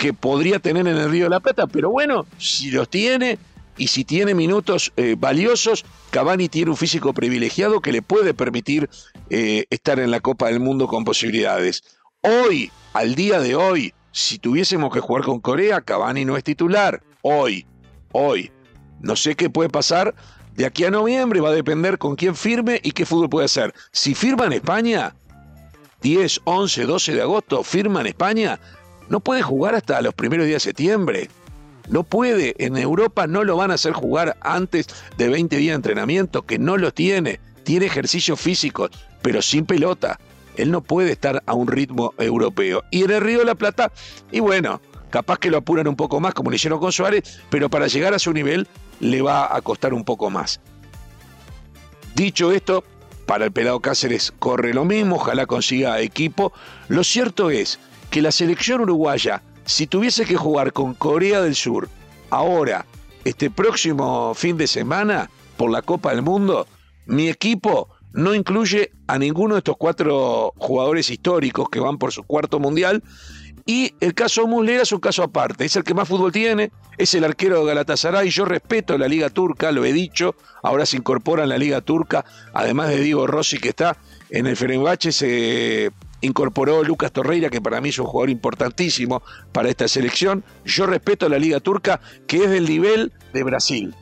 que 0.01 0.13
podría 0.15 0.57
tener 0.57 0.87
en 0.87 0.97
el 0.97 1.11
Río 1.11 1.25
de 1.25 1.29
la 1.29 1.39
Plata, 1.39 1.67
pero 1.67 1.91
bueno, 1.91 2.25
si 2.39 2.71
los 2.71 2.89
tiene 2.89 3.37
y 3.77 3.89
si 3.89 4.03
tiene 4.03 4.33
minutos 4.33 4.91
eh, 4.97 5.15
valiosos, 5.15 5.85
Cavani 6.09 6.49
tiene 6.49 6.71
un 6.71 6.75
físico 6.75 7.13
privilegiado 7.13 7.81
que 7.81 7.91
le 7.91 8.01
puede 8.01 8.33
permitir 8.33 8.89
eh, 9.29 9.65
estar 9.69 9.99
en 9.99 10.09
la 10.09 10.19
Copa 10.19 10.47
del 10.47 10.59
Mundo 10.59 10.87
con 10.87 11.05
posibilidades. 11.05 11.83
Hoy, 12.21 12.71
al 12.93 13.13
día 13.13 13.39
de 13.41 13.55
hoy, 13.55 13.93
si 14.11 14.39
tuviésemos 14.39 14.91
que 14.91 15.01
jugar 15.01 15.23
con 15.23 15.39
Corea, 15.39 15.81
Cavani 15.81 16.25
no 16.25 16.35
es 16.35 16.43
titular. 16.43 17.03
Hoy, 17.21 17.67
hoy. 18.11 18.51
No 19.01 19.15
sé 19.15 19.35
qué 19.35 19.51
puede 19.51 19.69
pasar 19.69 20.15
de 20.55 20.65
aquí 20.65 20.83
a 20.83 20.89
noviembre, 20.89 21.41
va 21.41 21.49
a 21.49 21.53
depender 21.53 21.99
con 21.99 22.15
quién 22.15 22.35
firme 22.35 22.79
y 22.83 22.93
qué 22.93 23.05
fútbol 23.05 23.29
puede 23.29 23.45
hacer. 23.45 23.71
Si 23.91 24.15
firma 24.15 24.47
en 24.47 24.53
España, 24.53 25.13
10, 26.01 26.41
11, 26.45 26.85
12 26.87 27.13
de 27.13 27.21
agosto 27.21 27.63
firma 27.63 28.01
en 28.01 28.07
España, 28.07 28.59
no 29.11 29.19
puede 29.19 29.41
jugar 29.41 29.75
hasta 29.75 30.01
los 30.01 30.13
primeros 30.13 30.47
días 30.47 30.63
de 30.63 30.69
septiembre. 30.69 31.29
No 31.89 32.03
puede, 32.03 32.55
en 32.59 32.77
Europa 32.77 33.27
no 33.27 33.43
lo 33.43 33.57
van 33.57 33.69
a 33.69 33.73
hacer 33.73 33.91
jugar 33.91 34.37
antes 34.39 34.87
de 35.17 35.27
20 35.27 35.57
días 35.57 35.73
de 35.73 35.75
entrenamiento, 35.75 36.43
que 36.43 36.57
no 36.57 36.77
lo 36.77 36.93
tiene. 36.93 37.41
Tiene 37.63 37.87
ejercicios 37.87 38.39
físicos, 38.39 38.89
pero 39.21 39.41
sin 39.41 39.65
pelota. 39.65 40.17
Él 40.55 40.71
no 40.71 40.79
puede 40.79 41.11
estar 41.11 41.43
a 41.45 41.53
un 41.53 41.67
ritmo 41.67 42.13
europeo. 42.19 42.85
Y 42.89 43.03
en 43.03 43.11
el 43.11 43.19
Río 43.19 43.39
de 43.39 43.45
la 43.45 43.55
Plata, 43.55 43.91
y 44.31 44.39
bueno, 44.39 44.79
capaz 45.09 45.39
que 45.39 45.51
lo 45.51 45.57
apuran 45.57 45.89
un 45.89 45.97
poco 45.97 46.21
más, 46.21 46.33
como 46.33 46.49
lo 46.49 46.55
hicieron 46.55 46.79
con 46.79 46.93
Suárez, 46.93 47.41
pero 47.49 47.69
para 47.69 47.87
llegar 47.87 48.13
a 48.13 48.19
su 48.19 48.31
nivel 48.31 48.65
le 49.01 49.21
va 49.21 49.53
a 49.53 49.61
costar 49.61 49.93
un 49.93 50.05
poco 50.05 50.29
más. 50.29 50.61
Dicho 52.15 52.53
esto, 52.53 52.85
para 53.25 53.43
el 53.43 53.51
pelado 53.51 53.81
Cáceres 53.81 54.31
corre 54.39 54.73
lo 54.73 54.85
mismo, 54.85 55.17
ojalá 55.17 55.47
consiga 55.47 55.99
equipo. 55.99 56.53
Lo 56.87 57.03
cierto 57.03 57.49
es 57.49 57.77
que 58.11 58.21
la 58.21 58.31
selección 58.31 58.81
uruguaya, 58.81 59.41
si 59.65 59.87
tuviese 59.87 60.25
que 60.25 60.35
jugar 60.35 60.73
con 60.73 60.93
Corea 60.93 61.41
del 61.41 61.55
Sur 61.55 61.89
ahora, 62.29 62.85
este 63.23 63.49
próximo 63.49 64.33
fin 64.35 64.57
de 64.57 64.67
semana, 64.67 65.29
por 65.55 65.71
la 65.71 65.81
Copa 65.81 66.11
del 66.11 66.21
Mundo, 66.21 66.67
mi 67.05 67.29
equipo 67.29 67.87
no 68.13 68.35
incluye 68.35 68.91
a 69.07 69.17
ninguno 69.17 69.55
de 69.55 69.59
estos 69.59 69.77
cuatro 69.77 70.53
jugadores 70.57 71.09
históricos 71.09 71.69
que 71.69 71.79
van 71.79 71.97
por 71.97 72.11
su 72.11 72.23
cuarto 72.23 72.59
mundial. 72.59 73.01
Y 73.65 73.93
el 74.01 74.13
caso 74.13 74.45
Muslera 74.45 74.81
es 74.81 74.91
un 74.91 74.99
caso 74.99 75.23
aparte, 75.23 75.63
es 75.63 75.75
el 75.75 75.83
que 75.83 75.93
más 75.93 76.07
fútbol 76.07 76.31
tiene, 76.31 76.71
es 76.97 77.13
el 77.13 77.23
arquero 77.23 77.59
de 77.59 77.67
Galatasaray, 77.67 78.29
yo 78.29 78.43
respeto 78.43 78.97
la 78.97 79.07
liga 79.07 79.29
turca, 79.29 79.71
lo 79.71 79.85
he 79.85 79.93
dicho, 79.93 80.35
ahora 80.63 80.85
se 80.85 80.97
incorpora 80.97 81.43
en 81.43 81.49
la 81.49 81.57
liga 81.59 81.79
turca, 81.79 82.25
además 82.53 82.89
de 82.89 82.99
Diego 82.99 83.27
Rossi 83.27 83.59
que 83.59 83.69
está 83.69 83.97
en 84.31 84.47
el 84.47 84.57
Fenerbahce, 84.57 85.11
se 85.11 85.91
incorporó 86.21 86.83
Lucas 86.83 87.11
Torreira, 87.11 87.49
que 87.49 87.61
para 87.61 87.81
mí 87.81 87.89
es 87.89 87.99
un 87.99 88.05
jugador 88.05 88.29
importantísimo 88.29 89.21
para 89.51 89.69
esta 89.69 89.87
selección. 89.87 90.43
Yo 90.65 90.85
respeto 90.85 91.27
la 91.27 91.39
liga 91.39 91.59
turca, 91.59 91.99
que 92.27 92.45
es 92.45 92.49
del 92.49 92.65
nivel 92.65 93.11
de 93.33 93.43
Brasil, 93.43 93.95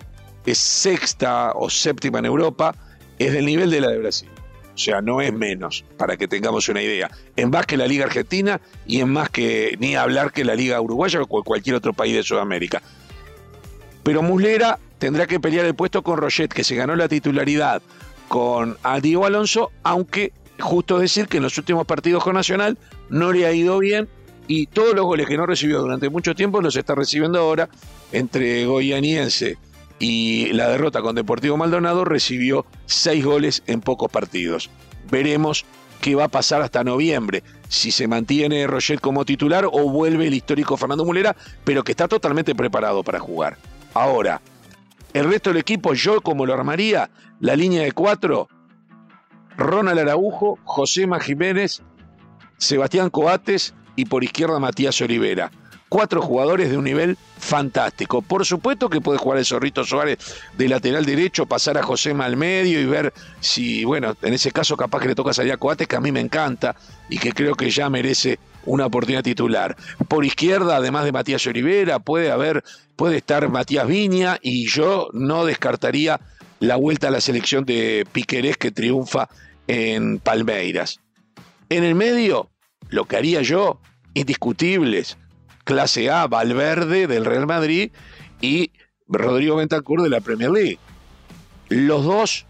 es 0.45 0.57
sexta 0.57 1.51
o 1.55 1.69
séptima 1.69 2.19
en 2.19 2.25
Europa, 2.25 2.75
es 3.17 3.33
del 3.33 3.45
nivel 3.45 3.71
de 3.71 3.81
la 3.81 3.89
de 3.89 3.99
Brasil. 3.99 4.29
O 4.73 4.81
sea, 4.81 5.01
no 5.01 5.19
es 5.19 5.33
menos, 5.33 5.83
para 5.97 6.15
que 6.15 6.27
tengamos 6.27 6.69
una 6.69 6.81
idea. 6.81 7.11
En 7.35 7.49
más 7.49 7.65
que 7.65 7.75
la 7.75 7.85
Liga 7.85 8.05
Argentina 8.05 8.61
y 8.88 9.01
en 9.01 9.09
más 9.09 9.29
que 9.29 9.75
ni 9.77 9.95
hablar 9.95 10.31
que 10.31 10.45
la 10.45 10.55
Liga 10.55 10.79
Uruguaya 10.79 11.21
o 11.21 11.27
cualquier 11.27 11.75
otro 11.75 11.91
país 11.91 12.15
de 12.15 12.23
Sudamérica. 12.23 12.81
Pero 14.03 14.21
Muslera 14.21 14.79
tendrá 14.97 15.27
que 15.27 15.39
pelear 15.39 15.65
el 15.65 15.75
puesto 15.75 16.01
con 16.01 16.17
Roget, 16.17 16.53
que 16.53 16.63
se 16.63 16.75
ganó 16.75 16.95
la 16.95 17.09
titularidad 17.09 17.81
con 18.29 18.77
a 18.83 19.01
Diego 19.01 19.25
Alonso, 19.25 19.71
aunque 19.83 20.31
justo 20.59 20.99
decir 20.99 21.27
que 21.27 21.37
en 21.37 21.43
los 21.43 21.57
últimos 21.57 21.85
partidos 21.85 22.23
con 22.23 22.35
Nacional 22.35 22.77
no 23.09 23.31
le 23.31 23.45
ha 23.45 23.53
ido 23.53 23.79
bien 23.79 24.07
y 24.47 24.67
todos 24.67 24.95
los 24.95 25.05
goles 25.05 25.27
que 25.27 25.37
no 25.37 25.45
recibió 25.45 25.79
durante 25.79 26.09
mucho 26.09 26.35
tiempo 26.35 26.61
los 26.61 26.75
está 26.75 26.95
recibiendo 26.95 27.39
ahora 27.39 27.69
entre 28.11 28.65
Goyaniense 28.65 29.57
y 29.99 30.51
la 30.53 30.69
derrota 30.69 31.01
con 31.01 31.15
Deportivo 31.15 31.57
Maldonado 31.57 32.05
recibió 32.05 32.65
seis 32.85 33.23
goles 33.23 33.63
en 33.67 33.81
pocos 33.81 34.09
partidos. 34.09 34.69
Veremos 35.11 35.65
qué 36.01 36.15
va 36.15 36.25
a 36.25 36.29
pasar 36.29 36.61
hasta 36.61 36.83
noviembre, 36.83 37.43
si 37.67 37.91
se 37.91 38.07
mantiene 38.07 38.65
Roger 38.65 39.01
como 39.01 39.25
titular 39.25 39.65
o 39.65 39.89
vuelve 39.89 40.27
el 40.27 40.33
histórico 40.33 40.77
Fernando 40.77 41.05
Mulera, 41.05 41.35
pero 41.63 41.83
que 41.83 41.91
está 41.91 42.07
totalmente 42.07 42.55
preparado 42.55 43.03
para 43.03 43.19
jugar. 43.19 43.57
Ahora, 43.93 44.41
el 45.13 45.29
resto 45.29 45.49
del 45.49 45.57
equipo, 45.57 45.93
yo 45.93 46.21
como 46.21 46.45
lo 46.45 46.53
armaría, 46.53 47.09
la 47.39 47.55
línea 47.55 47.83
de 47.83 47.91
cuatro, 47.91 48.47
Ronald 49.59 49.99
Araujo, 49.99 50.57
José 50.63 51.07
Jiménez, 51.21 51.81
Sebastián 52.57 53.09
Coates 53.09 53.75
y 53.95 54.05
por 54.05 54.23
izquierda 54.23 54.59
Matías 54.59 54.99
Olivera 55.01 55.51
cuatro 55.89 56.21
jugadores 56.21 56.69
de 56.69 56.77
un 56.77 56.85
nivel 56.85 57.17
fantástico. 57.37 58.21
Por 58.21 58.45
supuesto 58.45 58.89
que 58.89 59.01
puede 59.01 59.17
jugar 59.17 59.39
el 59.39 59.45
Zorrito 59.45 59.83
Suárez 59.83 60.19
de 60.55 60.69
lateral 60.69 61.03
derecho, 61.03 61.47
pasar 61.47 61.77
a 61.77 61.83
José 61.83 62.11
al 62.11 62.37
medio 62.37 62.79
y 62.79 62.85
ver 62.85 63.11
si, 63.39 63.83
bueno, 63.83 64.15
en 64.21 64.33
ese 64.33 64.51
caso 64.51 64.77
capaz 64.77 65.01
que 65.01 65.07
le 65.09 65.15
toca 65.15 65.33
salir 65.33 65.51
a 65.51 65.57
Coates, 65.57 65.87
que 65.87 65.95
a 65.95 66.01
mí 66.01 66.11
me 66.11 66.19
encanta 66.19 66.75
y 67.09 67.17
que 67.17 67.33
creo 67.33 67.55
que 67.55 67.69
ya 67.71 67.89
merece 67.89 68.39
una 68.65 68.85
oportunidad 68.85 69.23
titular. 69.23 69.75
Por 70.07 70.23
izquierda, 70.23 70.77
además 70.77 71.05
de 71.05 71.11
Matías 71.11 71.45
Olivera, 71.47 71.99
puede 71.99 72.31
haber, 72.31 72.63
puede 72.95 73.17
estar 73.17 73.49
Matías 73.49 73.87
Viña 73.87 74.37
y 74.41 74.67
yo 74.67 75.09
no 75.13 75.45
descartaría 75.45 76.19
la 76.59 76.75
vuelta 76.75 77.07
a 77.07 77.11
la 77.11 77.21
selección 77.21 77.65
de 77.65 78.05
Piquerés 78.11 78.57
que 78.57 78.71
triunfa 78.71 79.29
en 79.69 80.17
Palmeiras. 80.17 80.99
En 81.69 81.83
el 81.83 81.93
medio, 81.93 82.49
lo 82.89 83.05
que 83.05 83.17
haría 83.17 83.43
yo, 83.43 83.79
indiscutibles, 84.15 85.19
clase 85.63 86.09
A, 86.09 86.25
Valverde 86.25 87.05
del 87.05 87.23
Real 87.23 87.45
Madrid 87.45 87.91
y 88.41 88.71
Rodrigo 89.07 89.57
Bentancur 89.57 90.01
de 90.01 90.09
la 90.09 90.21
Premier 90.21 90.49
League. 90.49 90.79
Los 91.69 92.03
dos 92.03 92.47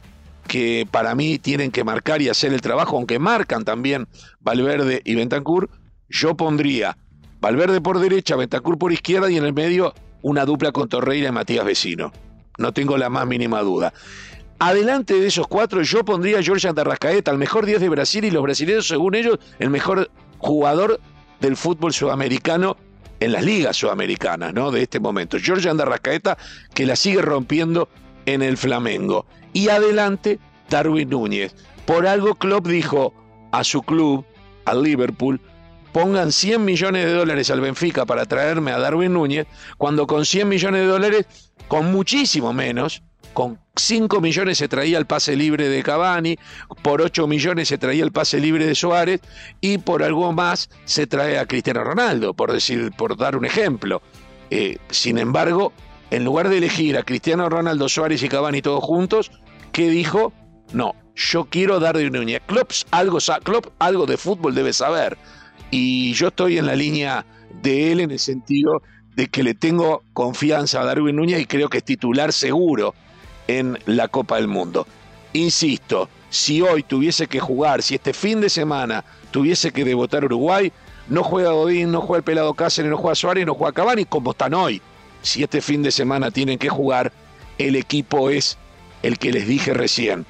que 0.47 0.88
para 0.89 1.13
mí 1.13 1.39
tienen 1.39 1.71
que 1.71 1.83
marcar 1.83 2.21
y 2.21 2.29
hacer 2.29 2.53
el 2.53 2.61
trabajo, 2.61 2.95
aunque 2.95 3.19
marcan 3.19 3.65
también 3.65 4.07
Valverde 4.39 5.01
y 5.03 5.15
Bentancur, 5.15 5.69
yo 6.07 6.35
pondría 6.35 6.97
Valverde 7.41 7.81
por 7.81 7.99
derecha, 7.99 8.38
Bentancur 8.38 8.77
por 8.77 8.93
izquierda 8.93 9.29
y 9.29 9.35
en 9.35 9.43
el 9.43 9.53
medio 9.53 9.93
una 10.21 10.45
dupla 10.45 10.71
con 10.71 10.88
Torreira 10.88 11.27
y 11.27 11.31
Matías 11.33 11.65
Vecino. 11.65 12.13
No 12.57 12.71
tengo 12.71 12.97
la 12.97 13.09
más 13.09 13.27
mínima 13.27 13.59
duda. 13.61 13.93
Adelante 14.59 15.13
de 15.13 15.27
esos 15.27 15.47
cuatro, 15.47 15.81
yo 15.83 16.03
pondría 16.03 16.39
a 16.39 16.43
George 16.43 16.67
Andarrascaeta, 16.67 17.31
el 17.31 17.37
mejor 17.37 17.65
10 17.65 17.79
de 17.79 17.87
Brasil 17.87 18.25
y 18.25 18.31
los 18.31 18.43
brasileños, 18.43 18.89
según 18.89 19.15
ellos, 19.15 19.39
el 19.57 19.69
mejor 19.69 20.11
jugador 20.37 20.99
del 21.39 21.55
fútbol 21.55 21.93
sudamericano 21.93 22.75
en 23.21 23.31
las 23.31 23.45
ligas 23.45 23.77
sudamericanas, 23.77 24.53
¿no? 24.53 24.69
De 24.69 24.81
este 24.81 24.99
momento. 24.99 25.37
George 25.41 25.69
Andarrascaeta, 25.69 26.37
que 26.73 26.85
la 26.85 26.97
sigue 26.97 27.21
rompiendo 27.21 27.87
en 28.25 28.41
el 28.41 28.57
Flamengo. 28.57 29.25
Y 29.53 29.69
adelante, 29.69 30.39
Darwin 30.69 31.09
Núñez. 31.09 31.55
Por 31.85 32.05
algo 32.05 32.35
Klopp 32.35 32.67
dijo 32.67 33.13
a 33.53 33.63
su 33.63 33.81
club, 33.81 34.25
al 34.65 34.83
Liverpool, 34.83 35.39
pongan 35.93 36.33
100 36.33 36.65
millones 36.65 37.05
de 37.05 37.13
dólares 37.13 37.49
al 37.49 37.61
Benfica 37.61 38.05
para 38.05 38.25
traerme 38.25 38.71
a 38.71 38.79
Darwin 38.79 39.13
Núñez, 39.13 39.47
cuando 39.77 40.05
con 40.05 40.25
100 40.25 40.49
millones 40.49 40.81
de 40.81 40.87
dólares, 40.87 41.25
con 41.69 41.91
muchísimo 41.91 42.51
menos, 42.51 43.03
con 43.33 43.59
5 43.75 44.21
millones 44.21 44.57
se 44.57 44.67
traía 44.67 44.98
el 44.98 45.05
pase 45.05 45.36
libre 45.36 45.69
de 45.69 45.83
Cavani, 45.83 46.38
por 46.81 47.01
8 47.01 47.27
millones 47.27 47.67
se 47.69 47.77
traía 47.77 48.03
el 48.03 48.12
pase 48.12 48.39
libre 48.39 48.65
de 48.65 48.75
Suárez 48.75 49.21
y 49.62 49.77
por 49.77 50.03
algo 50.03 50.31
más 50.33 50.69
se 50.86 51.07
trae 51.07 51.38
a 51.38 51.45
Cristiano 51.45 51.83
Ronaldo, 51.83 52.33
por 52.33 52.51
decir, 52.51 52.91
por 52.98 53.17
dar 53.17 53.36
un 53.36 53.45
ejemplo. 53.45 54.01
Eh, 54.51 54.77
sin 54.89 55.17
embargo, 55.17 55.71
en 56.12 56.25
lugar 56.25 56.50
de 56.50 56.57
elegir 56.57 56.98
a 56.98 57.03
Cristiano 57.03 57.50
Ronaldo, 57.50 57.88
Suárez 57.88 58.24
y 58.24 58.29
Cavani 58.29 58.62
todos 58.62 58.83
juntos, 58.83 59.31
¿qué 59.71 59.89
dijo? 59.89 60.33
No, 60.74 60.95
yo 61.15 61.45
quiero 61.45 61.79
dar 61.79 61.98
de 61.98 62.07
una 62.07 62.39
Klopp 62.39 62.71
algo, 62.91 63.19
Klopp 63.43 63.67
algo 63.79 64.05
de 64.05 64.17
fútbol 64.17 64.55
debe 64.55 64.74
saber. 64.74 65.17
Y 65.71 66.13
yo 66.13 66.29
estoy 66.29 66.57
en 66.57 66.65
la 66.65 66.75
línea 66.75 67.25
de 67.62 67.91
él 67.91 68.00
en 68.00 68.12
el 68.12 68.19
sentido 68.19 68.81
de 69.15 69.27
que 69.27 69.43
le 69.43 69.53
tengo 69.53 70.01
confianza 70.13 70.81
a 70.81 70.86
Darwin 70.86 71.15
Núñez 71.15 71.41
y 71.41 71.45
creo 71.45 71.69
que 71.69 71.79
es 71.79 71.83
titular 71.83 72.31
seguro 72.31 72.95
en 73.50 73.79
la 73.86 74.08
Copa 74.08 74.36
del 74.36 74.48
Mundo. 74.48 74.86
Insisto, 75.34 76.08
si 76.29 76.62
hoy 76.62 76.84
tuviese 76.84 77.27
que 77.27 77.39
jugar, 77.39 77.82
si 77.82 77.96
este 77.96 78.13
fin 78.13 78.41
de 78.41 78.50
semana 78.50 79.03
tuviese 79.32 79.72
que 79.72 79.84
debutar 79.84 80.24
Uruguay, 80.24 80.72
no 81.08 81.24
juega 81.24 81.51
Godín, 81.51 81.91
no 81.91 82.01
juega 82.01 82.20
el 82.20 82.24
Pelado 82.24 82.53
Cáceres, 82.53 82.91
no 82.91 82.98
juega 82.98 83.15
Suárez, 83.15 83.46
no 83.48 83.56
juega 83.56 83.74
Cavani, 83.74 84.06
como 84.06 84.32
están 84.32 84.53
hoy. 84.53 84.82
Si 85.24 85.41
este 85.41 85.62
fin 85.62 85.82
de 85.82 85.91
semana 85.91 86.29
tienen 86.29 86.60
que 86.60 86.70
jugar, 86.70 87.12
el 87.58 87.75
equipo 87.75 88.29
es 88.29 88.58
el 89.01 89.18
que 89.18 89.32
les 89.32 89.48
dije 89.48 89.74
recién. 89.74 90.27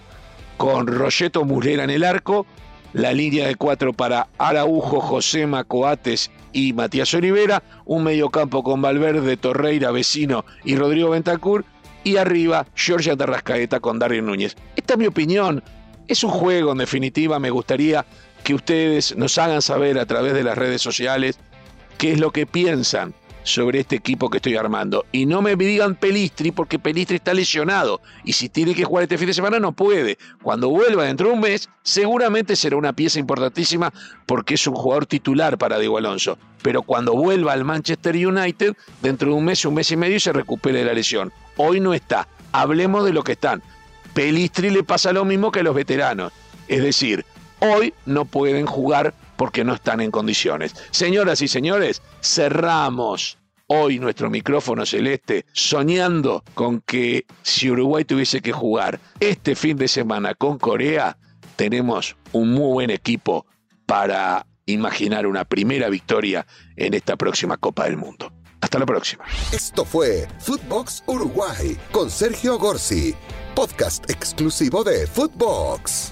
Con 0.55 0.87
Rogeto 0.87 1.43
Muslera 1.43 1.83
en 1.83 1.89
el 1.89 2.05
arco, 2.05 2.45
la 2.93 3.11
línea 3.11 3.47
de 3.47 3.55
cuatro 3.55 3.91
para 3.91 4.27
Araujo, 4.37 5.01
José 5.01 5.47
Coates 5.67 6.31
y 6.53 6.71
Matías 6.71 7.13
Olivera, 7.13 7.61
un 7.85 8.03
mediocampo 8.03 8.63
con 8.63 8.81
Valverde, 8.81 9.35
Torreira, 9.37 9.91
Vecino 9.91 10.45
y 10.63 10.77
Rodrigo 10.77 11.09
Bentancur, 11.09 11.65
y 12.03 12.17
arriba 12.17 12.65
Georgia 12.75 13.15
Terrascaeta 13.15 13.79
con 13.79 13.99
Darwin 13.99 14.25
Núñez. 14.25 14.55
Esta 14.75 14.93
es 14.93 14.99
mi 14.99 15.07
opinión. 15.07 15.63
Es 16.07 16.23
un 16.23 16.31
juego, 16.31 16.71
en 16.71 16.79
definitiva. 16.79 17.39
Me 17.39 17.49
gustaría 17.49 18.05
que 18.43 18.53
ustedes 18.53 19.15
nos 19.15 19.37
hagan 19.37 19.61
saber 19.61 19.99
a 19.99 20.05
través 20.05 20.33
de 20.33 20.43
las 20.43 20.57
redes 20.57 20.81
sociales 20.81 21.39
qué 21.97 22.13
es 22.13 22.19
lo 22.19 22.31
que 22.31 22.45
piensan 22.45 23.13
sobre 23.43 23.79
este 23.79 23.95
equipo 23.95 24.29
que 24.29 24.37
estoy 24.37 24.55
armando. 24.55 25.05
Y 25.11 25.25
no 25.25 25.41
me 25.41 25.55
digan 25.55 25.95
Pelistri 25.95 26.51
porque 26.51 26.79
Pelistri 26.79 27.17
está 27.17 27.33
lesionado. 27.33 28.01
Y 28.23 28.33
si 28.33 28.49
tiene 28.49 28.75
que 28.75 28.83
jugar 28.83 29.03
este 29.03 29.17
fin 29.17 29.27
de 29.27 29.33
semana 29.33 29.59
no 29.59 29.71
puede. 29.71 30.17
Cuando 30.41 30.69
vuelva 30.69 31.05
dentro 31.05 31.27
de 31.27 31.33
un 31.33 31.39
mes, 31.39 31.69
seguramente 31.83 32.55
será 32.55 32.75
una 32.75 32.93
pieza 32.93 33.19
importantísima 33.19 33.93
porque 34.25 34.55
es 34.55 34.67
un 34.67 34.75
jugador 34.75 35.05
titular 35.05 35.57
para 35.57 35.79
Diego 35.79 35.97
Alonso. 35.97 36.37
Pero 36.61 36.81
cuando 36.81 37.13
vuelva 37.13 37.53
al 37.53 37.65
Manchester 37.65 38.15
United, 38.15 38.75
dentro 39.01 39.29
de 39.29 39.35
un 39.35 39.45
mes, 39.45 39.63
un 39.65 39.73
mes 39.73 39.91
y 39.91 39.97
medio, 39.97 40.19
se 40.19 40.33
recupere 40.33 40.83
la 40.83 40.93
lesión. 40.93 41.31
Hoy 41.57 41.79
no 41.79 41.93
está. 41.93 42.27
Hablemos 42.51 43.05
de 43.05 43.13
lo 43.13 43.23
que 43.23 43.33
están. 43.33 43.61
Pelistri 44.13 44.69
le 44.69 44.83
pasa 44.83 45.13
lo 45.13 45.25
mismo 45.25 45.51
que 45.51 45.61
a 45.61 45.63
los 45.63 45.75
veteranos. 45.75 46.33
Es 46.67 46.83
decir, 46.83 47.25
hoy 47.59 47.93
no 48.05 48.25
pueden 48.25 48.65
jugar 48.65 49.13
porque 49.39 49.63
no 49.63 49.73
están 49.73 50.01
en 50.01 50.11
condiciones. 50.11 50.75
Señoras 50.91 51.41
y 51.41 51.47
señores, 51.47 52.01
cerramos 52.21 53.37
hoy 53.67 53.97
nuestro 53.97 54.29
micrófono 54.29 54.85
celeste 54.85 55.45
soñando 55.53 56.43
con 56.55 56.81
que 56.81 57.25
si 57.41 57.71
Uruguay 57.71 58.03
tuviese 58.03 58.41
que 58.41 58.51
jugar 58.51 58.99
este 59.21 59.55
fin 59.55 59.77
de 59.77 59.87
semana 59.87 60.35
con 60.35 60.59
Corea, 60.59 61.17
tenemos 61.55 62.17
un 62.33 62.51
muy 62.51 62.73
buen 62.73 62.89
equipo 62.89 63.45
para 63.85 64.45
imaginar 64.65 65.25
una 65.25 65.45
primera 65.45 65.87
victoria 65.87 66.45
en 66.75 66.93
esta 66.93 67.15
próxima 67.15 67.55
Copa 67.55 67.85
del 67.85 67.95
Mundo. 67.95 68.33
Hasta 68.59 68.77
la 68.77 68.85
próxima. 68.85 69.23
Esto 69.53 69.85
fue 69.85 70.27
Footbox 70.39 71.01
Uruguay 71.05 71.77
con 71.93 72.11
Sergio 72.11 72.59
Gorsi, 72.59 73.15
podcast 73.55 74.09
exclusivo 74.09 74.83
de 74.83 75.07
Footbox. 75.07 76.11